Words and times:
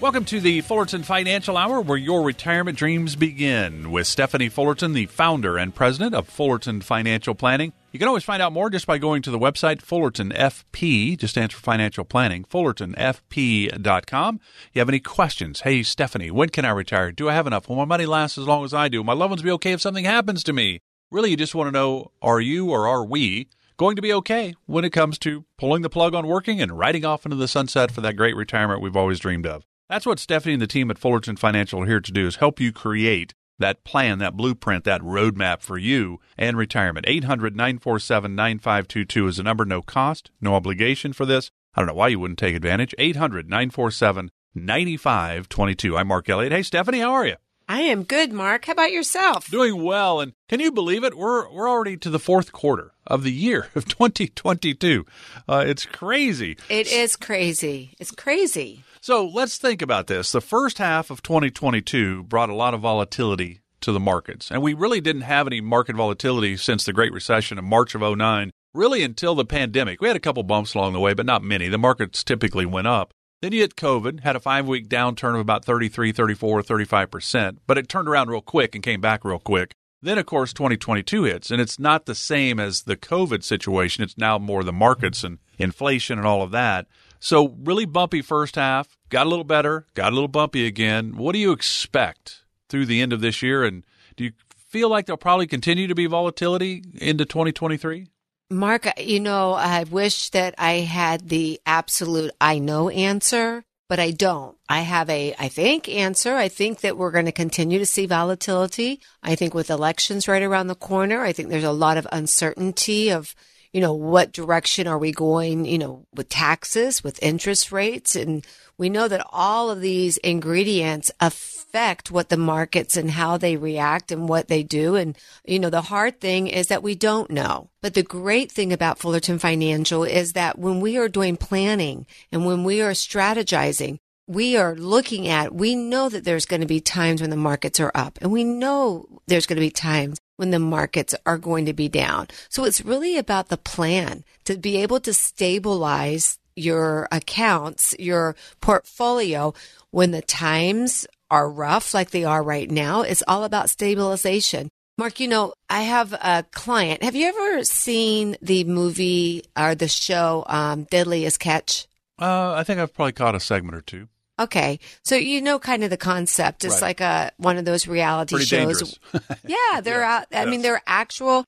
Welcome 0.00 0.26
to 0.26 0.40
the 0.40 0.60
Fullerton 0.60 1.02
Financial 1.02 1.56
Hour, 1.56 1.80
where 1.80 1.98
your 1.98 2.22
retirement 2.22 2.78
dreams 2.78 3.16
begin. 3.16 3.90
With 3.90 4.06
Stephanie 4.06 4.48
Fullerton, 4.48 4.92
the 4.92 5.06
founder 5.06 5.58
and 5.58 5.74
president 5.74 6.14
of 6.14 6.28
Fullerton 6.28 6.82
Financial 6.82 7.34
Planning. 7.34 7.72
You 7.90 7.98
can 7.98 8.06
always 8.06 8.22
find 8.22 8.40
out 8.40 8.52
more 8.52 8.70
just 8.70 8.86
by 8.86 8.98
going 8.98 9.22
to 9.22 9.32
the 9.32 9.40
website 9.40 9.82
Fullerton 9.82 10.30
FP, 10.30 11.18
just 11.18 11.34
for 11.34 11.48
financial 11.48 12.04
planning, 12.04 12.44
fullertonfp.com. 12.44 14.40
You 14.72 14.78
have 14.80 14.88
any 14.88 15.00
questions? 15.00 15.62
Hey, 15.62 15.82
Stephanie, 15.82 16.30
when 16.30 16.50
can 16.50 16.64
I 16.64 16.70
retire? 16.70 17.10
Do 17.10 17.28
I 17.28 17.34
have 17.34 17.48
enough? 17.48 17.68
Will 17.68 17.74
my 17.74 17.84
money 17.84 18.06
last 18.06 18.38
as 18.38 18.46
long 18.46 18.64
as 18.64 18.72
I 18.72 18.86
do? 18.86 19.02
My 19.02 19.14
loved 19.14 19.30
ones 19.32 19.42
be 19.42 19.50
okay 19.50 19.72
if 19.72 19.80
something 19.80 20.04
happens 20.04 20.44
to 20.44 20.52
me? 20.52 20.78
Really, 21.10 21.30
you 21.30 21.36
just 21.36 21.56
want 21.56 21.66
to 21.66 21.72
know, 21.72 22.12
are 22.22 22.40
you 22.40 22.70
or 22.70 22.86
are 22.86 23.04
we 23.04 23.48
going 23.76 23.96
to 23.96 24.02
be 24.02 24.12
okay 24.12 24.54
when 24.66 24.84
it 24.84 24.90
comes 24.90 25.18
to 25.18 25.44
pulling 25.56 25.82
the 25.82 25.90
plug 25.90 26.14
on 26.14 26.28
working 26.28 26.60
and 26.60 26.78
riding 26.78 27.04
off 27.04 27.26
into 27.26 27.36
the 27.36 27.48
sunset 27.48 27.90
for 27.90 28.00
that 28.02 28.14
great 28.14 28.36
retirement 28.36 28.80
we've 28.80 28.96
always 28.96 29.18
dreamed 29.18 29.44
of? 29.44 29.64
That's 29.88 30.04
what 30.04 30.18
Stephanie 30.18 30.52
and 30.52 30.62
the 30.62 30.66
team 30.66 30.90
at 30.90 30.98
Fullerton 30.98 31.36
Financial 31.36 31.82
are 31.82 31.86
here 31.86 32.00
to 32.00 32.12
do 32.12 32.26
is 32.26 32.36
help 32.36 32.60
you 32.60 32.72
create 32.72 33.32
that 33.58 33.84
plan, 33.84 34.18
that 34.18 34.36
blueprint, 34.36 34.84
that 34.84 35.00
roadmap 35.00 35.62
for 35.62 35.78
you 35.78 36.20
and 36.36 36.58
retirement. 36.58 37.06
800 37.08 37.56
947 37.56 38.34
9522 38.34 39.26
is 39.26 39.36
the 39.38 39.42
number. 39.42 39.64
No 39.64 39.80
cost, 39.80 40.30
no 40.42 40.54
obligation 40.54 41.14
for 41.14 41.24
this. 41.24 41.50
I 41.74 41.80
don't 41.80 41.88
know 41.88 41.94
why 41.94 42.08
you 42.08 42.20
wouldn't 42.20 42.38
take 42.38 42.54
advantage. 42.54 42.94
800 42.98 43.48
947 43.48 44.30
9522. 44.54 45.96
I'm 45.96 46.08
Mark 46.08 46.28
Elliott. 46.28 46.52
Hey, 46.52 46.62
Stephanie, 46.62 47.00
how 47.00 47.12
are 47.12 47.26
you? 47.26 47.36
I 47.70 47.80
am 47.82 48.04
good, 48.04 48.32
Mark. 48.32 48.66
How 48.66 48.72
about 48.72 48.92
yourself? 48.92 49.50
Doing 49.50 49.82
well. 49.82 50.20
And 50.20 50.32
can 50.48 50.60
you 50.60 50.72
believe 50.72 51.04
it? 51.04 51.16
We're, 51.16 51.50
we're 51.50 51.68
already 51.68 51.96
to 51.98 52.10
the 52.10 52.18
fourth 52.18 52.52
quarter 52.52 52.92
of 53.06 53.24
the 53.24 53.32
year 53.32 53.68
of 53.74 53.86
2022. 53.86 55.06
Uh, 55.48 55.64
it's 55.66 55.84
crazy. 55.86 56.56
It 56.68 56.90
is 56.90 57.16
crazy. 57.16 57.94
It's 57.98 58.10
crazy. 58.10 58.84
So 59.08 59.24
let's 59.24 59.56
think 59.56 59.80
about 59.80 60.06
this. 60.06 60.32
The 60.32 60.42
first 60.42 60.76
half 60.76 61.10
of 61.10 61.22
2022 61.22 62.24
brought 62.24 62.50
a 62.50 62.54
lot 62.54 62.74
of 62.74 62.82
volatility 62.82 63.60
to 63.80 63.90
the 63.90 63.98
markets. 63.98 64.50
And 64.50 64.60
we 64.60 64.74
really 64.74 65.00
didn't 65.00 65.22
have 65.22 65.46
any 65.46 65.62
market 65.62 65.96
volatility 65.96 66.58
since 66.58 66.84
the 66.84 66.92
Great 66.92 67.14
Recession 67.14 67.56
in 67.56 67.64
March 67.64 67.94
of 67.94 68.02
09, 68.02 68.50
really 68.74 69.02
until 69.02 69.34
the 69.34 69.46
pandemic. 69.46 70.02
We 70.02 70.08
had 70.08 70.16
a 70.18 70.20
couple 70.20 70.42
bumps 70.42 70.74
along 70.74 70.92
the 70.92 71.00
way, 71.00 71.14
but 71.14 71.24
not 71.24 71.42
many. 71.42 71.68
The 71.68 71.78
markets 71.78 72.22
typically 72.22 72.66
went 72.66 72.86
up. 72.86 73.14
Then 73.40 73.52
you 73.52 73.62
hit 73.62 73.76
COVID, 73.76 74.20
had 74.24 74.36
a 74.36 74.40
five 74.40 74.68
week 74.68 74.90
downturn 74.90 75.32
of 75.32 75.40
about 75.40 75.64
33, 75.64 76.12
34, 76.12 76.60
35%, 76.60 77.56
but 77.66 77.78
it 77.78 77.88
turned 77.88 78.10
around 78.10 78.28
real 78.28 78.42
quick 78.42 78.74
and 78.74 78.84
came 78.84 79.00
back 79.00 79.24
real 79.24 79.38
quick. 79.38 79.72
Then, 80.02 80.18
of 80.18 80.26
course, 80.26 80.52
2022 80.52 81.24
hits, 81.24 81.50
and 81.50 81.62
it's 81.62 81.78
not 81.78 82.04
the 82.04 82.14
same 82.14 82.60
as 82.60 82.82
the 82.82 82.94
COVID 82.94 83.42
situation. 83.42 84.04
It's 84.04 84.18
now 84.18 84.38
more 84.38 84.62
the 84.62 84.72
markets 84.72 85.24
and 85.24 85.38
inflation 85.58 86.18
and 86.18 86.26
all 86.26 86.42
of 86.42 86.50
that. 86.50 86.86
So, 87.20 87.56
really 87.62 87.84
bumpy 87.84 88.22
first 88.22 88.56
half, 88.56 88.96
got 89.08 89.26
a 89.26 89.30
little 89.30 89.44
better, 89.44 89.86
got 89.94 90.12
a 90.12 90.14
little 90.14 90.28
bumpy 90.28 90.66
again. 90.66 91.16
What 91.16 91.32
do 91.32 91.38
you 91.38 91.52
expect 91.52 92.44
through 92.68 92.86
the 92.86 93.00
end 93.00 93.12
of 93.12 93.20
this 93.20 93.42
year? 93.42 93.64
And 93.64 93.84
do 94.16 94.24
you 94.24 94.32
feel 94.68 94.88
like 94.88 95.06
there'll 95.06 95.16
probably 95.16 95.46
continue 95.46 95.86
to 95.88 95.94
be 95.94 96.06
volatility 96.06 96.84
into 96.94 97.24
2023? 97.24 98.06
Mark, 98.50 98.88
you 98.98 99.20
know, 99.20 99.52
I 99.52 99.84
wish 99.84 100.30
that 100.30 100.54
I 100.56 100.74
had 100.74 101.28
the 101.28 101.60
absolute 101.66 102.30
I 102.40 102.58
know 102.58 102.88
answer, 102.88 103.62
but 103.88 103.98
I 103.98 104.10
don't. 104.10 104.56
I 104.68 104.80
have 104.80 105.10
a 105.10 105.34
I 105.38 105.48
think 105.48 105.88
answer. 105.88 106.34
I 106.34 106.48
think 106.48 106.80
that 106.80 106.96
we're 106.96 107.10
going 107.10 107.26
to 107.26 107.32
continue 107.32 107.78
to 107.78 107.86
see 107.86 108.06
volatility. 108.06 109.00
I 109.22 109.34
think 109.34 109.52
with 109.52 109.70
elections 109.70 110.28
right 110.28 110.42
around 110.42 110.68
the 110.68 110.74
corner, 110.74 111.20
I 111.20 111.32
think 111.32 111.48
there's 111.48 111.64
a 111.64 111.72
lot 111.72 111.98
of 111.98 112.06
uncertainty 112.10 113.10
of 113.10 113.34
you 113.72 113.80
know, 113.80 113.92
what 113.92 114.32
direction 114.32 114.86
are 114.86 114.98
we 114.98 115.12
going, 115.12 115.64
you 115.64 115.78
know, 115.78 116.06
with 116.14 116.28
taxes, 116.28 117.04
with 117.04 117.22
interest 117.22 117.70
rates? 117.70 118.16
And 118.16 118.46
we 118.78 118.88
know 118.88 119.08
that 119.08 119.26
all 119.30 119.70
of 119.70 119.80
these 119.80 120.16
ingredients 120.18 121.10
affect 121.20 122.10
what 122.10 122.28
the 122.28 122.36
markets 122.36 122.96
and 122.96 123.10
how 123.10 123.36
they 123.36 123.56
react 123.56 124.10
and 124.10 124.28
what 124.28 124.48
they 124.48 124.62
do. 124.62 124.94
And, 124.94 125.16
you 125.44 125.58
know, 125.58 125.70
the 125.70 125.82
hard 125.82 126.20
thing 126.20 126.46
is 126.46 126.68
that 126.68 126.82
we 126.82 126.94
don't 126.94 127.30
know. 127.30 127.70
But 127.82 127.94
the 127.94 128.02
great 128.02 128.50
thing 128.50 128.72
about 128.72 128.98
Fullerton 128.98 129.38
Financial 129.38 130.04
is 130.04 130.32
that 130.32 130.58
when 130.58 130.80
we 130.80 130.96
are 130.96 131.08
doing 131.08 131.36
planning 131.36 132.06
and 132.32 132.46
when 132.46 132.64
we 132.64 132.80
are 132.80 132.92
strategizing, 132.92 133.98
we 134.26 134.56
are 134.56 134.74
looking 134.74 135.26
at, 135.28 135.54
we 135.54 135.74
know 135.74 136.08
that 136.08 136.24
there's 136.24 136.46
going 136.46 136.60
to 136.60 136.66
be 136.66 136.80
times 136.80 137.20
when 137.20 137.30
the 137.30 137.36
markets 137.36 137.80
are 137.80 137.92
up 137.94 138.18
and 138.20 138.30
we 138.30 138.44
know 138.44 139.06
there's 139.26 139.46
going 139.46 139.56
to 139.56 139.60
be 139.60 139.70
times 139.70 140.18
when 140.38 140.50
the 140.52 140.58
markets 140.58 141.14
are 141.26 141.36
going 141.36 141.66
to 141.66 141.72
be 141.72 141.88
down. 141.88 142.28
So 142.48 142.64
it's 142.64 142.84
really 142.84 143.18
about 143.18 143.48
the 143.48 143.56
plan 143.56 144.24
to 144.44 144.56
be 144.56 144.76
able 144.78 145.00
to 145.00 145.12
stabilize 145.12 146.38
your 146.54 147.08
accounts, 147.10 147.94
your 147.98 148.36
portfolio 148.60 149.52
when 149.90 150.12
the 150.12 150.22
times 150.22 151.06
are 151.30 151.50
rough 151.50 151.92
like 151.92 152.10
they 152.10 152.24
are 152.24 152.42
right 152.42 152.70
now. 152.70 153.02
It's 153.02 153.22
all 153.26 153.44
about 153.44 153.68
stabilization. 153.68 154.68
Mark, 154.96 155.20
you 155.20 155.28
know, 155.28 155.54
I 155.68 155.82
have 155.82 156.12
a 156.12 156.44
client. 156.52 157.02
Have 157.02 157.14
you 157.14 157.26
ever 157.26 157.64
seen 157.64 158.36
the 158.40 158.64
movie 158.64 159.44
or 159.56 159.74
the 159.74 159.88
show 159.88 160.44
um, 160.46 160.84
Deadliest 160.84 161.38
Catch? 161.40 161.86
Uh, 162.20 162.54
I 162.54 162.64
think 162.64 162.80
I've 162.80 162.94
probably 162.94 163.12
caught 163.12 163.34
a 163.34 163.40
segment 163.40 163.76
or 163.76 163.80
two. 163.80 164.08
Okay, 164.38 164.78
so 165.04 165.16
you 165.16 165.40
know 165.42 165.58
kind 165.58 165.82
of 165.84 165.90
the 165.90 165.96
concept. 165.96 166.64
It's 166.64 166.74
Right. 166.74 166.82
like 166.82 167.00
a 167.00 167.32
one 167.38 167.56
of 167.58 167.64
those 167.64 167.86
reality 167.88 168.36
Pretty 168.36 168.46
shows. 168.46 168.98
Yeah, 169.46 169.80
they're 169.82 170.00
Yeah, 170.00 170.16
out. 170.18 170.26
I 170.32 170.44
mean, 170.44 170.54
yes. 170.54 170.62
they're 170.62 170.82
actual 170.86 171.44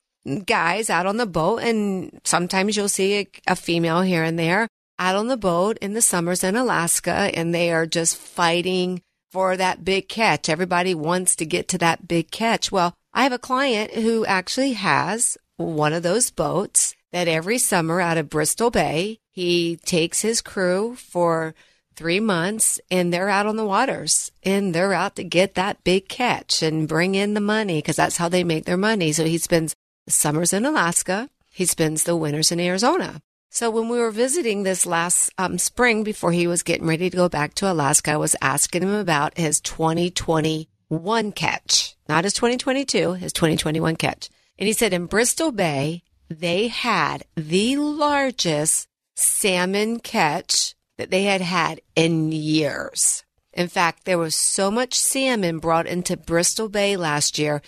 guys 0.46 0.90
out 0.90 1.06
on 1.06 1.16
the 1.16 1.26
boat, 1.26 1.62
and 1.62 2.20
sometimes 2.24 2.76
you'll 2.76 2.88
see 2.88 3.18
a, 3.20 3.26
a 3.48 3.56
female 3.56 4.02
here 4.02 4.22
and 4.24 4.38
there 4.38 4.68
out 4.98 5.16
on 5.16 5.28
the 5.28 5.36
boat 5.36 5.78
in 5.80 5.94
the 5.94 6.02
summers 6.02 6.44
in 6.44 6.56
Alaska, 6.56 7.30
and 7.34 7.54
they 7.54 7.72
are 7.72 7.86
just 7.86 8.16
fighting 8.16 9.00
for 9.32 9.56
that 9.56 9.84
big 9.84 10.08
catch. 10.08 10.48
Everybody 10.48 10.94
wants 10.94 11.36
to 11.36 11.46
get 11.46 11.68
to 11.68 11.78
that 11.78 12.06
big 12.08 12.30
catch. 12.30 12.70
Well, 12.72 12.94
I 13.14 13.22
have 13.22 13.32
a 13.32 13.38
client 13.38 13.92
who 13.94 14.26
actually 14.26 14.72
has 14.74 15.38
one 15.56 15.92
of 15.92 16.02
those 16.02 16.30
boats 16.30 16.94
that 17.12 17.28
every 17.28 17.56
summer 17.58 18.00
out 18.00 18.18
of 18.18 18.28
Bristol 18.28 18.70
Bay, 18.70 19.18
he 19.30 19.76
takes 19.86 20.20
his 20.22 20.42
crew 20.42 20.96
for 20.96 21.54
three 22.00 22.18
months 22.18 22.80
and 22.90 23.12
they're 23.12 23.28
out 23.28 23.44
on 23.44 23.56
the 23.56 23.64
waters 23.64 24.32
and 24.42 24.74
they're 24.74 24.94
out 24.94 25.16
to 25.16 25.22
get 25.22 25.54
that 25.54 25.84
big 25.84 26.08
catch 26.08 26.62
and 26.62 26.88
bring 26.88 27.14
in 27.14 27.34
the 27.34 27.40
money 27.42 27.76
because 27.76 27.96
that's 27.96 28.16
how 28.16 28.26
they 28.26 28.42
make 28.42 28.64
their 28.64 28.78
money. 28.78 29.12
So 29.12 29.26
he 29.26 29.36
spends 29.36 29.74
the 30.06 30.10
summers 30.10 30.54
in 30.54 30.64
Alaska. 30.64 31.28
He 31.52 31.66
spends 31.66 32.04
the 32.04 32.16
winters 32.16 32.50
in 32.50 32.58
Arizona. 32.58 33.20
So 33.50 33.68
when 33.70 33.90
we 33.90 33.98
were 33.98 34.10
visiting 34.10 34.62
this 34.62 34.86
last 34.86 35.30
um, 35.36 35.58
spring 35.58 36.02
before 36.02 36.32
he 36.32 36.46
was 36.46 36.62
getting 36.62 36.86
ready 36.86 37.10
to 37.10 37.16
go 37.18 37.28
back 37.28 37.52
to 37.56 37.70
Alaska, 37.70 38.12
I 38.12 38.16
was 38.16 38.34
asking 38.40 38.82
him 38.82 38.94
about 38.94 39.36
his 39.36 39.60
2021 39.60 41.32
catch, 41.32 41.96
not 42.08 42.24
his 42.24 42.32
2022, 42.32 43.12
his 43.12 43.34
2021 43.34 43.96
catch. 43.96 44.30
And 44.58 44.66
he 44.66 44.72
said 44.72 44.94
in 44.94 45.04
Bristol 45.04 45.52
Bay, 45.52 46.02
they 46.30 46.68
had 46.68 47.24
the 47.36 47.76
largest 47.76 48.88
salmon 49.16 50.00
catch 50.00 50.74
that 51.00 51.10
they 51.10 51.24
had 51.24 51.40
had 51.40 51.80
in 51.96 52.30
years. 52.30 53.24
In 53.52 53.68
fact, 53.68 54.04
there 54.04 54.18
was 54.18 54.34
so 54.36 54.70
much 54.70 54.94
salmon 54.94 55.58
brought 55.58 55.86
into 55.86 56.16
Bristol 56.16 56.68
Bay 56.68 56.96
last 56.96 57.38
year 57.38 57.62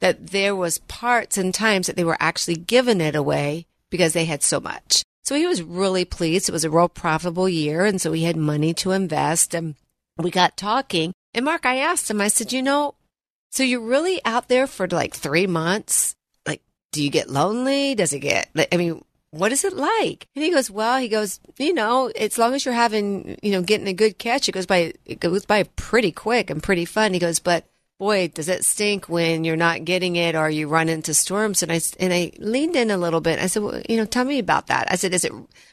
that 0.00 0.28
there 0.28 0.54
was 0.54 0.78
parts 0.78 1.38
and 1.38 1.52
times 1.52 1.86
that 1.86 1.96
they 1.96 2.04
were 2.04 2.16
actually 2.20 2.56
giving 2.56 3.00
it 3.00 3.16
away 3.16 3.66
because 3.90 4.12
they 4.12 4.26
had 4.26 4.42
so 4.42 4.60
much. 4.60 5.02
So 5.22 5.34
he 5.34 5.46
was 5.46 5.62
really 5.62 6.04
pleased. 6.04 6.48
It 6.48 6.52
was 6.52 6.64
a 6.64 6.70
real 6.70 6.88
profitable 6.88 7.48
year. 7.48 7.84
And 7.84 8.00
so 8.00 8.12
he 8.12 8.24
had 8.24 8.36
money 8.36 8.74
to 8.74 8.92
invest 8.92 9.54
and 9.54 9.74
we 10.18 10.30
got 10.30 10.56
talking. 10.56 11.12
And 11.32 11.44
Mark, 11.44 11.64
I 11.64 11.78
asked 11.78 12.10
him, 12.10 12.20
I 12.20 12.28
said, 12.28 12.52
you 12.52 12.62
know, 12.62 12.94
so 13.50 13.62
you're 13.62 13.80
really 13.80 14.20
out 14.24 14.48
there 14.48 14.66
for 14.66 14.86
like 14.86 15.14
three 15.14 15.46
months? 15.46 16.14
Like, 16.46 16.60
do 16.92 17.02
you 17.02 17.10
get 17.10 17.30
lonely? 17.30 17.94
Does 17.94 18.12
it 18.12 18.20
get, 18.20 18.50
I 18.70 18.76
mean, 18.76 19.02
what 19.34 19.50
is 19.50 19.64
it 19.64 19.72
like? 19.72 20.28
And 20.36 20.44
he 20.44 20.50
goes, 20.50 20.70
well, 20.70 20.98
he 20.98 21.08
goes, 21.08 21.40
you 21.58 21.74
know, 21.74 22.06
as 22.08 22.38
long 22.38 22.54
as 22.54 22.64
you're 22.64 22.74
having, 22.74 23.36
you 23.42 23.50
know, 23.50 23.62
getting 23.62 23.88
a 23.88 23.92
good 23.92 24.16
catch, 24.16 24.48
it 24.48 24.52
goes 24.52 24.66
by, 24.66 24.94
it 25.04 25.18
goes 25.18 25.44
by 25.44 25.64
pretty 25.76 26.12
quick 26.12 26.50
and 26.50 26.62
pretty 26.62 26.84
fun. 26.84 27.12
He 27.12 27.18
goes, 27.18 27.40
but 27.40 27.66
boy, 27.98 28.28
does 28.28 28.48
it 28.48 28.64
stink 28.64 29.08
when 29.08 29.42
you're 29.42 29.56
not 29.56 29.84
getting 29.84 30.14
it 30.14 30.36
or 30.36 30.48
you 30.48 30.68
run 30.68 30.88
into 30.88 31.12
storms. 31.14 31.62
And 31.64 31.72
I, 31.72 31.80
and 31.98 32.12
I 32.12 32.30
leaned 32.38 32.76
in 32.76 32.92
a 32.92 32.96
little 32.96 33.20
bit. 33.20 33.40
I 33.40 33.46
said, 33.46 33.62
well, 33.62 33.82
you 33.88 33.96
know, 33.96 34.04
tell 34.04 34.24
me 34.24 34.38
about 34.38 34.68
that. 34.68 34.86
I 34.90 34.94
said, 34.94 35.12
is 35.12 35.24
it 35.24 35.32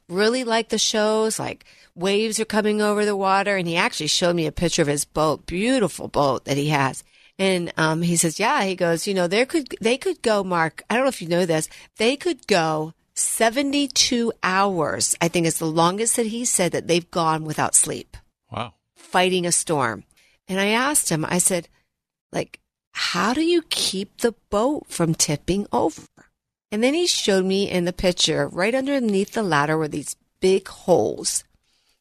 really 0.10 0.44
like 0.44 0.69
the 0.69 0.80
shows? 0.80 1.38
Like 1.40 1.66
waves 1.94 2.40
are 2.40 2.46
coming 2.46 2.81
over 2.81 3.06
the 3.06 3.16
water. 3.16 3.58
And 3.58 3.68
he 3.68 3.75
actually 3.75 4.08
showed 4.08 4.36
me 4.36 4.48
a 4.48 4.52
picture 4.52 4.81
of 4.81 4.88
his 4.88 5.06
boat, 5.06 5.46
beautiful 5.46 6.08
boat 6.08 6.46
that 6.46 6.58
he 6.58 6.69
has. 6.69 7.04
And 7.38 7.72
um, 7.78 8.02
he 8.02 8.18
says, 8.18 8.40
yeah, 8.40 8.63
he 8.63 8.75
goes, 8.75 9.06
you 9.06 9.13
know, 9.13 9.28
there 9.28 9.46
could, 9.46 9.75
they 9.81 9.98
could 9.98 10.22
go, 10.22 10.44
Mark, 10.44 10.84
I 10.90 10.96
don't 10.96 11.06
know 11.06 11.10
if 11.10 11.22
you 11.22 11.28
know 11.28 11.46
this, 11.46 11.69
they 11.98 12.16
could 12.16 12.46
go 12.48 12.94
72 13.13 14.34
hours, 14.44 15.16
I 15.22 15.28
think 15.28 15.46
is 15.46 15.60
the 15.60 15.66
longest 15.66 16.16
that 16.16 16.28
he 16.28 16.46
said 16.46 16.72
that 16.72 16.88
they've 16.88 17.10
gone 17.12 17.44
without 17.44 17.75
sleep. 17.75 18.18
Wow. 18.52 18.74
Fighting 18.96 19.46
a 19.46 19.52
storm. 19.52 20.04
And 20.48 20.60
I 20.60 20.68
asked 20.68 21.10
him, 21.10 21.25
I 21.25 21.38
said, 21.38 21.68
like, 22.31 22.60
how 22.94 23.34
do 23.34 23.42
you 23.42 23.62
keep 23.63 24.18
the 24.18 24.34
boat 24.50 24.88
from 24.88 25.16
tipping 25.16 25.68
over? 25.72 26.04
And 26.72 26.84
then 26.84 26.94
he 26.94 27.08
showed 27.08 27.46
me 27.46 27.69
in 27.69 27.86
the 27.86 27.94
picture 27.94 28.48
right 28.48 28.74
underneath 28.74 29.34
the 29.34 29.44
ladder 29.44 29.78
were 29.78 29.88
these 29.88 30.16
big 30.40 30.68
holes. 30.68 31.44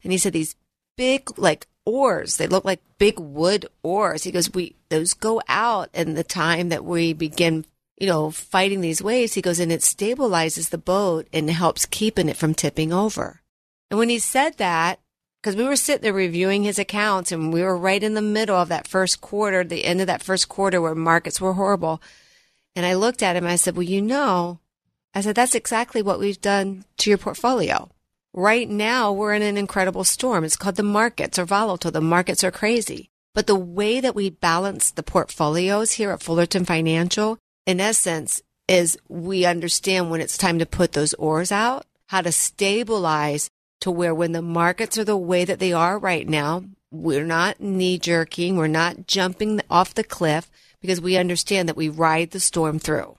And 0.03 0.13
he 0.13 0.19
said 0.19 0.33
these 0.33 0.57
big 0.97 1.39
like 1.39 1.67
oars, 1.85 2.37
they 2.37 2.47
look 2.47 2.65
like 2.65 2.81
big 2.99 3.19
wood 3.19 3.67
oars. 3.83 4.25
He 4.25 4.31
goes, 4.31 4.53
we, 4.53 4.77
those 4.89 5.13
go 5.15 5.43
out 5.49 5.91
in 5.93 6.15
the 6.15 6.25
time 6.25 6.69
that 6.69 6.85
we 6.85 7.13
begin, 7.13 7.65
you 8.01 8.07
know, 8.07 8.31
fighting 8.31 8.81
these 8.81 9.03
waves. 9.03 9.35
He 9.35 9.43
goes, 9.43 9.61
and 9.61 9.71
it 9.71 9.83
stabilizes 9.83 10.71
the 10.71 10.79
boat 10.79 11.29
and 11.33 11.49
helps 11.51 11.87
keeping 11.87 12.29
it 12.29 12.37
from 12.37 12.55
tipping 12.55 12.93
over. 12.93 13.43
And 13.91 13.99
when 13.99 14.09
he 14.09 14.19
said 14.19 14.57
that, 14.57 14.99
because 15.41 15.55
we 15.55 15.65
were 15.65 15.77
sitting 15.77 16.03
there 16.03 16.13
reviewing 16.13 16.65
his 16.65 16.79
accounts 16.79 17.31
and 17.31 17.53
we 17.53 17.63
were 17.63 17.77
right 17.77 18.03
in 18.03 18.15
the 18.15 18.23
middle 18.23 18.57
of 18.57 18.69
that 18.69 18.87
first 18.87 19.21
quarter, 19.21 19.63
the 19.63 19.85
end 19.85 20.01
of 20.01 20.07
that 20.07 20.23
first 20.23 20.49
quarter 20.49 20.81
where 20.81 20.95
markets 20.95 21.41
were 21.41 21.55
horrible. 21.55 22.03
And 22.75 22.85
I 22.85 22.95
looked 22.95 23.23
at 23.23 23.37
him. 23.37 23.45
and 23.45 23.53
I 23.53 23.57
said, 23.57 23.77
well, 23.77 23.83
you 23.83 24.03
know, 24.03 24.61
I 25.15 25.21
said, 25.21 25.35
that's 25.35 25.55
exactly 25.55 26.03
what 26.03 26.19
we've 26.21 26.41
done 26.41 26.85
to 26.99 27.11
your 27.11 27.19
portfolio. 27.19 27.91
Right 28.33 28.69
now, 28.69 29.13
we're 29.13 29.35
in 29.35 29.43
an 29.43 29.57
incredible 29.57 30.05
storm. 30.05 30.45
It's 30.45 30.57
called 30.57 30.77
the 30.77 30.83
markets 30.83 31.39
are 31.39 31.45
volatile. 31.45 31.91
The 31.91 32.01
markets 32.01 32.45
are 32.45 32.53
crazy. 32.53 33.11
But 33.35 33.47
the 33.47 33.57
way 33.57 34.01
that 34.01 34.15
we 34.15 34.31
balance 34.31 34.91
the 34.91 35.03
portfolios 35.03 35.93
here 35.93 36.13
at 36.13 36.23
Fullerton 36.23 36.65
Financial, 36.65 37.39
in 37.71 37.81
essence, 37.81 38.43
is 38.67 38.99
we 39.09 39.45
understand 39.45 40.11
when 40.11 40.21
it's 40.21 40.37
time 40.37 40.59
to 40.59 40.67
put 40.67 40.93
those 40.93 41.15
oars 41.15 41.53
out, 41.53 41.87
how 42.07 42.21
to 42.21 42.33
stabilize 42.33 43.49
to 43.81 43.91
where 43.91 44.15
when 44.15 44.33
the 44.33 44.43
markets 44.43 44.99
are 44.99 45.05
the 45.05 45.17
way 45.17 45.45
that 45.45 45.61
they 45.61 45.73
are 45.73 45.99
right 45.99 46.29
now, 46.29 46.65
we're 46.91 47.25
not 47.25 47.61
knee 47.61 47.99
jerking. 47.99 48.57
We're 48.57 48.67
not 48.67 49.07
jumping 49.07 49.61
off 49.71 49.95
the 49.95 50.03
cliff 50.03 50.51
because 50.81 51.01
we 51.01 51.17
understand 51.17 51.69
that 51.69 51.77
we 51.77 51.89
ride 51.89 52.33
the 52.33 52.41
storm 52.41 52.81
through. 52.81 53.17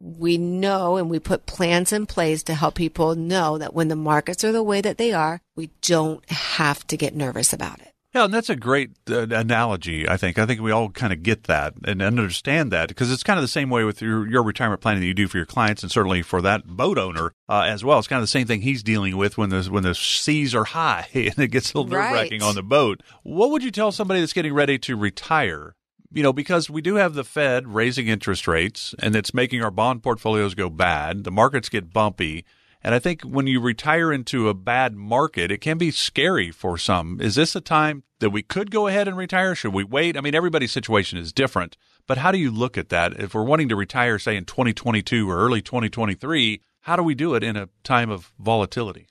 We 0.00 0.36
know 0.36 0.96
and 0.96 1.08
we 1.08 1.20
put 1.20 1.46
plans 1.46 1.92
in 1.92 2.06
place 2.06 2.42
to 2.44 2.54
help 2.54 2.74
people 2.74 3.14
know 3.14 3.56
that 3.58 3.74
when 3.74 3.86
the 3.86 3.96
markets 3.96 4.42
are 4.42 4.50
the 4.50 4.62
way 4.62 4.80
that 4.80 4.98
they 4.98 5.12
are, 5.12 5.40
we 5.54 5.70
don't 5.80 6.28
have 6.28 6.84
to 6.88 6.96
get 6.96 7.14
nervous 7.14 7.52
about 7.52 7.80
it. 7.80 7.92
Yeah, 8.14 8.24
and 8.24 8.34
that's 8.34 8.50
a 8.50 8.56
great 8.56 8.90
uh, 9.10 9.28
analogy. 9.28 10.06
I 10.06 10.18
think. 10.18 10.38
I 10.38 10.44
think 10.44 10.60
we 10.60 10.70
all 10.70 10.90
kind 10.90 11.12
of 11.12 11.22
get 11.22 11.44
that 11.44 11.74
and 11.84 12.02
understand 12.02 12.70
that 12.70 12.88
because 12.88 13.10
it's 13.10 13.22
kind 13.22 13.38
of 13.38 13.42
the 13.42 13.48
same 13.48 13.70
way 13.70 13.84
with 13.84 14.02
your, 14.02 14.28
your 14.28 14.42
retirement 14.42 14.82
planning 14.82 15.00
that 15.00 15.06
you 15.06 15.14
do 15.14 15.28
for 15.28 15.38
your 15.38 15.46
clients, 15.46 15.82
and 15.82 15.90
certainly 15.90 16.20
for 16.20 16.42
that 16.42 16.66
boat 16.66 16.98
owner 16.98 17.32
uh, 17.48 17.62
as 17.62 17.84
well. 17.84 17.98
It's 17.98 18.08
kind 18.08 18.18
of 18.18 18.24
the 18.24 18.26
same 18.28 18.46
thing 18.46 18.60
he's 18.60 18.82
dealing 18.82 19.16
with 19.16 19.38
when 19.38 19.48
the 19.48 19.62
when 19.64 19.82
the 19.82 19.94
seas 19.94 20.54
are 20.54 20.64
high 20.64 21.08
and 21.14 21.38
it 21.38 21.48
gets 21.48 21.72
a 21.72 21.78
little 21.78 21.90
nerve 21.90 22.12
wracking 22.12 22.42
on 22.42 22.54
the 22.54 22.62
boat. 22.62 23.02
What 23.22 23.50
would 23.50 23.64
you 23.64 23.70
tell 23.70 23.92
somebody 23.92 24.20
that's 24.20 24.34
getting 24.34 24.52
ready 24.52 24.78
to 24.80 24.96
retire? 24.96 25.74
You 26.12 26.22
know, 26.22 26.34
because 26.34 26.68
we 26.68 26.82
do 26.82 26.96
have 26.96 27.14
the 27.14 27.24
Fed 27.24 27.66
raising 27.68 28.08
interest 28.08 28.46
rates, 28.46 28.94
and 28.98 29.16
it's 29.16 29.32
making 29.32 29.62
our 29.62 29.70
bond 29.70 30.02
portfolios 30.02 30.54
go 30.54 30.68
bad. 30.68 31.24
The 31.24 31.30
markets 31.30 31.70
get 31.70 31.94
bumpy. 31.94 32.44
And 32.84 32.94
I 32.94 32.98
think 32.98 33.22
when 33.22 33.46
you 33.46 33.60
retire 33.60 34.12
into 34.12 34.48
a 34.48 34.54
bad 34.54 34.96
market, 34.96 35.52
it 35.52 35.60
can 35.60 35.78
be 35.78 35.90
scary 35.90 36.50
for 36.50 36.76
some. 36.76 37.20
Is 37.20 37.36
this 37.36 37.54
a 37.54 37.60
time 37.60 38.02
that 38.18 38.30
we 38.30 38.42
could 38.42 38.70
go 38.70 38.88
ahead 38.88 39.06
and 39.06 39.16
retire? 39.16 39.54
Should 39.54 39.72
we 39.72 39.84
wait? 39.84 40.16
I 40.16 40.20
mean, 40.20 40.34
everybody's 40.34 40.72
situation 40.72 41.18
is 41.18 41.32
different, 41.32 41.76
but 42.06 42.18
how 42.18 42.32
do 42.32 42.38
you 42.38 42.50
look 42.50 42.76
at 42.76 42.88
that? 42.88 43.12
If 43.20 43.34
we're 43.34 43.44
wanting 43.44 43.68
to 43.68 43.76
retire, 43.76 44.18
say 44.18 44.36
in 44.36 44.44
2022 44.44 45.30
or 45.30 45.38
early 45.38 45.62
2023, 45.62 46.60
how 46.80 46.96
do 46.96 47.02
we 47.02 47.14
do 47.14 47.34
it 47.34 47.44
in 47.44 47.56
a 47.56 47.68
time 47.84 48.10
of 48.10 48.32
volatility? 48.38 49.06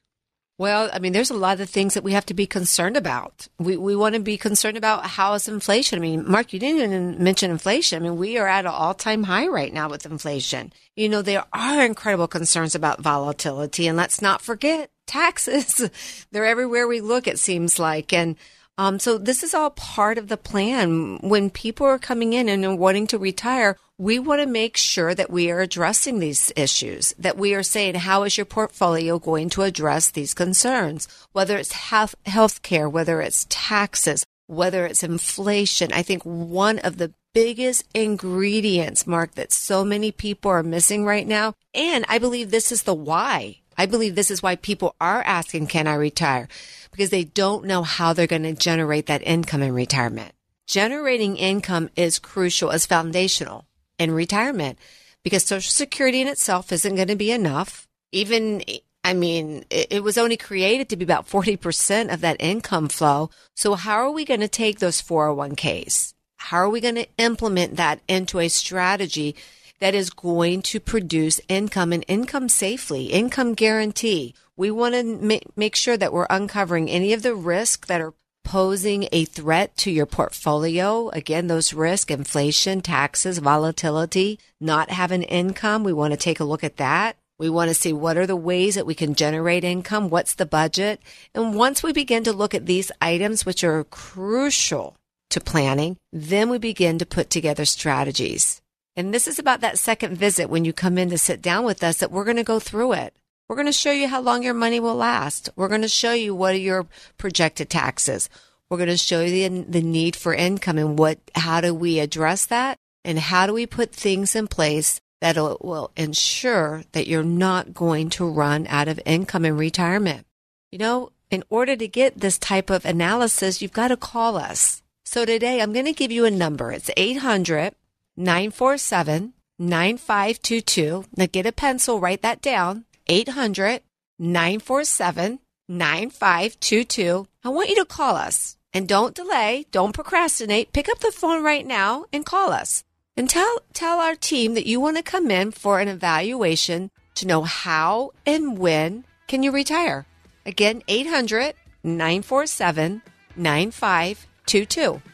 Well, 0.57 0.91
I 0.93 0.99
mean, 0.99 1.11
there's 1.13 1.31
a 1.31 1.35
lot 1.35 1.59
of 1.59 1.69
things 1.69 1.95
that 1.95 2.03
we 2.03 2.11
have 2.11 2.25
to 2.27 2.35
be 2.35 2.45
concerned 2.45 2.95
about. 2.95 3.47
We, 3.57 3.77
we 3.77 3.95
want 3.95 4.13
to 4.13 4.21
be 4.21 4.37
concerned 4.37 4.77
about 4.77 5.05
how 5.05 5.33
is 5.33 5.47
inflation. 5.47 5.97
I 5.97 6.01
mean, 6.01 6.29
Mark, 6.29 6.53
you 6.53 6.59
didn't 6.59 6.83
even 6.83 7.23
mention 7.23 7.49
inflation. 7.49 7.97
I 7.97 8.07
mean, 8.07 8.17
we 8.17 8.37
are 8.37 8.47
at 8.47 8.65
an 8.65 8.71
all 8.71 8.93
time 8.93 9.23
high 9.23 9.47
right 9.47 9.73
now 9.73 9.89
with 9.89 10.05
inflation. 10.05 10.71
You 10.95 11.09
know, 11.09 11.23
there 11.23 11.45
are 11.51 11.83
incredible 11.83 12.27
concerns 12.27 12.75
about 12.75 13.01
volatility 13.01 13.87
and 13.87 13.97
let's 13.97 14.21
not 14.21 14.41
forget 14.41 14.91
taxes. 15.07 15.89
They're 16.31 16.45
everywhere 16.45 16.87
we 16.87 17.01
look, 17.01 17.27
it 17.27 17.39
seems 17.39 17.79
like. 17.79 18.13
And, 18.13 18.35
um, 18.77 18.99
so 18.99 19.17
this 19.17 19.43
is 19.43 19.53
all 19.53 19.71
part 19.71 20.17
of 20.17 20.27
the 20.27 20.37
plan. 20.37 21.19
When 21.21 21.49
people 21.49 21.85
are 21.85 21.99
coming 21.99 22.33
in 22.33 22.49
and 22.49 22.79
wanting 22.79 23.07
to 23.07 23.17
retire, 23.17 23.77
we 24.01 24.17
want 24.17 24.41
to 24.41 24.47
make 24.47 24.77
sure 24.77 25.13
that 25.13 25.29
we 25.29 25.51
are 25.51 25.59
addressing 25.59 26.17
these 26.17 26.51
issues, 26.55 27.13
that 27.19 27.37
we 27.37 27.53
are 27.53 27.61
saying, 27.61 27.93
how 27.93 28.23
is 28.23 28.35
your 28.35 28.47
portfolio 28.47 29.19
going 29.19 29.47
to 29.47 29.61
address 29.61 30.09
these 30.09 30.33
concerns? 30.33 31.07
Whether 31.33 31.55
it's 31.57 31.71
health, 31.71 32.15
healthcare, 32.25 32.91
whether 32.91 33.21
it's 33.21 33.45
taxes, 33.47 34.25
whether 34.47 34.87
it's 34.87 35.03
inflation. 35.03 35.93
I 35.93 36.01
think 36.01 36.23
one 36.23 36.79
of 36.79 36.97
the 36.97 37.13
biggest 37.35 37.83
ingredients, 37.93 39.05
Mark, 39.05 39.35
that 39.35 39.51
so 39.51 39.85
many 39.85 40.11
people 40.11 40.49
are 40.49 40.63
missing 40.63 41.05
right 41.05 41.27
now. 41.27 41.53
And 41.75 42.03
I 42.09 42.17
believe 42.17 42.49
this 42.49 42.71
is 42.71 42.81
the 42.81 42.95
why. 42.95 43.57
I 43.77 43.85
believe 43.85 44.15
this 44.15 44.31
is 44.31 44.41
why 44.41 44.55
people 44.55 44.95
are 44.99 45.21
asking, 45.21 45.67
can 45.67 45.85
I 45.85 45.93
retire? 45.93 46.47
Because 46.89 47.11
they 47.11 47.23
don't 47.23 47.65
know 47.65 47.83
how 47.83 48.13
they're 48.13 48.25
going 48.25 48.41
to 48.41 48.53
generate 48.53 49.05
that 49.05 49.21
income 49.21 49.61
in 49.61 49.75
retirement. 49.75 50.33
Generating 50.65 51.37
income 51.37 51.91
is 51.95 52.17
crucial, 52.17 52.71
is 52.71 52.87
foundational 52.87 53.67
in 54.01 54.11
retirement 54.11 54.79
because 55.23 55.45
social 55.45 55.71
security 55.71 56.21
in 56.21 56.27
itself 56.27 56.71
isn't 56.71 56.95
going 56.95 57.07
to 57.07 57.15
be 57.15 57.31
enough. 57.31 57.87
Even, 58.11 58.63
I 59.03 59.13
mean, 59.13 59.63
it, 59.69 60.03
was 60.03 60.17
only 60.17 60.37
created 60.37 60.89
to 60.89 60.97
be 60.97 61.03
about 61.03 61.29
40% 61.29 62.11
of 62.11 62.21
that 62.21 62.37
income 62.39 62.89
flow. 62.89 63.29
So 63.55 63.75
how 63.75 63.97
are 63.97 64.11
we 64.11 64.25
going 64.25 64.39
to 64.39 64.47
take 64.47 64.79
those 64.79 65.01
401ks? 65.01 66.13
How 66.37 66.57
are 66.57 66.69
we 66.69 66.81
going 66.81 66.95
to 66.95 67.07
implement 67.17 67.77
that 67.77 68.01
into 68.07 68.39
a 68.39 68.47
strategy 68.47 69.35
that 69.79 69.93
is 69.93 70.09
going 70.09 70.63
to 70.63 70.79
produce 70.79 71.39
income 71.47 71.93
and 71.93 72.03
income 72.07 72.49
safely, 72.49 73.05
income 73.05 73.53
guarantee? 73.53 74.33
We 74.57 74.71
want 74.71 74.95
to 74.95 75.03
ma- 75.03 75.51
make 75.55 75.75
sure 75.75 75.97
that 75.97 76.11
we're 76.11 76.27
uncovering 76.29 76.89
any 76.89 77.13
of 77.13 77.21
the 77.21 77.35
risk 77.35 77.85
that 77.85 78.01
are 78.01 78.13
posing 78.43 79.07
a 79.11 79.25
threat 79.25 79.75
to 79.77 79.91
your 79.91 80.05
portfolio. 80.05 81.09
Again, 81.09 81.47
those 81.47 81.73
risks, 81.73 82.11
inflation, 82.11 82.81
taxes, 82.81 83.37
volatility, 83.37 84.39
not 84.59 84.91
having 84.91 85.23
income. 85.23 85.83
We 85.83 85.93
want 85.93 86.11
to 86.11 86.17
take 86.17 86.39
a 86.39 86.45
look 86.45 86.63
at 86.63 86.77
that. 86.77 87.17
We 87.39 87.49
want 87.49 87.69
to 87.69 87.75
see 87.75 87.91
what 87.91 88.17
are 88.17 88.27
the 88.27 88.35
ways 88.35 88.75
that 88.75 88.85
we 88.85 88.93
can 88.93 89.15
generate 89.15 89.63
income? 89.63 90.09
What's 90.09 90.35
the 90.35 90.45
budget? 90.45 91.01
And 91.33 91.55
once 91.55 91.81
we 91.81 91.91
begin 91.91 92.23
to 92.25 92.33
look 92.33 92.53
at 92.53 92.67
these 92.67 92.91
items, 93.01 93.45
which 93.45 93.63
are 93.63 93.83
crucial 93.85 94.95
to 95.31 95.41
planning, 95.41 95.97
then 96.13 96.49
we 96.49 96.59
begin 96.59 96.99
to 96.99 97.05
put 97.05 97.29
together 97.29 97.65
strategies. 97.65 98.61
And 98.95 99.13
this 99.13 99.27
is 99.27 99.39
about 99.39 99.61
that 99.61 99.79
second 99.79 100.17
visit 100.17 100.49
when 100.49 100.65
you 100.65 100.73
come 100.73 100.97
in 100.97 101.09
to 101.09 101.17
sit 101.17 101.41
down 101.41 101.63
with 101.63 101.83
us 101.83 101.97
that 101.97 102.11
we're 102.11 102.25
going 102.25 102.37
to 102.37 102.43
go 102.43 102.59
through 102.59 102.93
it. 102.93 103.15
We're 103.51 103.57
going 103.57 103.65
to 103.65 103.73
show 103.73 103.91
you 103.91 104.07
how 104.07 104.21
long 104.21 104.43
your 104.43 104.53
money 104.53 104.79
will 104.79 104.95
last. 104.95 105.49
We're 105.57 105.67
going 105.67 105.81
to 105.81 105.89
show 105.89 106.13
you 106.13 106.33
what 106.33 106.53
are 106.53 106.57
your 106.57 106.87
projected 107.17 107.69
taxes. 107.69 108.29
We're 108.69 108.77
going 108.77 108.87
to 108.87 108.95
show 108.95 109.19
you 109.19 109.49
the, 109.49 109.63
the 109.63 109.81
need 109.81 110.15
for 110.15 110.33
income 110.33 110.77
and 110.77 110.97
what, 110.97 111.19
how 111.35 111.59
do 111.59 111.75
we 111.75 111.99
address 111.99 112.45
that? 112.45 112.77
And 113.03 113.19
how 113.19 113.47
do 113.47 113.53
we 113.53 113.65
put 113.65 113.91
things 113.91 114.37
in 114.37 114.47
place 114.47 115.01
that 115.19 115.35
will 115.35 115.91
ensure 115.97 116.83
that 116.93 117.07
you're 117.07 117.23
not 117.23 117.73
going 117.73 118.09
to 118.11 118.25
run 118.25 118.67
out 118.67 118.87
of 118.87 119.01
income 119.05 119.43
in 119.43 119.57
retirement? 119.57 120.25
You 120.71 120.79
know, 120.79 121.11
in 121.29 121.43
order 121.49 121.75
to 121.75 121.89
get 121.89 122.21
this 122.21 122.37
type 122.37 122.69
of 122.69 122.85
analysis, 122.85 123.61
you've 123.61 123.73
got 123.73 123.89
to 123.89 123.97
call 123.97 124.37
us. 124.37 124.81
So 125.03 125.25
today 125.25 125.59
I'm 125.59 125.73
going 125.73 125.87
to 125.87 125.91
give 125.91 126.09
you 126.09 126.23
a 126.23 126.31
number. 126.31 126.71
It's 126.71 126.89
800 126.95 127.75
947 128.15 129.33
9522. 129.59 131.03
Now 131.17 131.27
get 131.29 131.45
a 131.45 131.51
pencil, 131.51 131.99
write 131.99 132.21
that 132.21 132.41
down. 132.41 132.85
800 133.11 133.81
947 134.19 135.39
9522. 135.67 137.27
I 137.43 137.49
want 137.49 137.69
you 137.69 137.75
to 137.75 137.85
call 137.85 138.15
us 138.15 138.55
and 138.73 138.87
don't 138.87 139.13
delay, 139.13 139.65
don't 139.71 139.93
procrastinate. 139.93 140.71
Pick 140.71 140.87
up 140.87 140.99
the 140.99 141.11
phone 141.11 141.43
right 141.43 141.65
now 141.67 142.05
and 142.13 142.25
call 142.25 142.51
us 142.53 142.85
and 143.17 143.29
tell, 143.29 143.59
tell 143.73 143.99
our 143.99 144.15
team 144.15 144.53
that 144.53 144.65
you 144.65 144.79
want 144.79 144.95
to 144.95 145.03
come 145.03 145.29
in 145.29 145.51
for 145.51 145.81
an 145.81 145.89
evaluation 145.89 146.89
to 147.15 147.27
know 147.27 147.41
how 147.41 148.11
and 148.25 148.57
when 148.57 149.03
can 149.27 149.43
you 149.43 149.51
retire. 149.51 150.05
Again, 150.45 150.81
800 150.87 151.53
947 151.83 153.01
9522. 153.35 154.30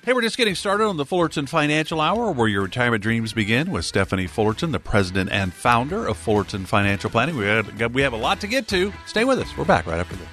Hey, 0.03 0.13
we're 0.13 0.21
just 0.21 0.37
getting 0.37 0.55
started 0.55 0.85
on 0.85 0.97
the 0.97 1.05
Fullerton 1.05 1.45
Financial 1.45 2.01
Hour, 2.01 2.31
where 2.31 2.47
your 2.47 2.63
retirement 2.63 3.03
dreams 3.03 3.33
begin 3.33 3.71
with 3.71 3.85
Stephanie 3.85 4.25
Fullerton, 4.25 4.71
the 4.71 4.79
president 4.79 5.29
and 5.31 5.53
founder 5.53 6.07
of 6.07 6.17
Fullerton 6.17 6.65
Financial 6.65 7.09
Planning. 7.09 7.37
We 7.37 7.45
have, 7.45 7.93
we 7.93 8.01
have 8.01 8.13
a 8.13 8.17
lot 8.17 8.39
to 8.41 8.47
get 8.47 8.67
to. 8.69 8.91
Stay 9.05 9.25
with 9.25 9.37
us. 9.39 9.55
We're 9.55 9.65
back 9.65 9.85
right 9.85 9.99
after 9.99 10.15
this. 10.15 10.27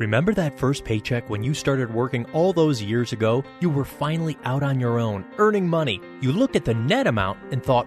Remember 0.00 0.34
that 0.34 0.58
first 0.58 0.84
paycheck 0.84 1.30
when 1.30 1.44
you 1.44 1.54
started 1.54 1.94
working 1.94 2.24
all 2.32 2.52
those 2.52 2.82
years 2.82 3.12
ago? 3.12 3.44
You 3.60 3.70
were 3.70 3.84
finally 3.84 4.36
out 4.42 4.64
on 4.64 4.80
your 4.80 4.98
own, 4.98 5.24
earning 5.38 5.68
money. 5.68 6.00
You 6.20 6.32
looked 6.32 6.56
at 6.56 6.64
the 6.64 6.74
net 6.74 7.06
amount 7.06 7.38
and 7.52 7.62
thought, 7.62 7.86